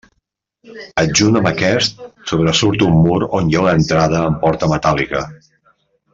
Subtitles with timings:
[1.01, 2.01] Adjunt amb aquest
[2.31, 5.23] sobresurt un mur on hi ha una entrada amb porta metàl·lica.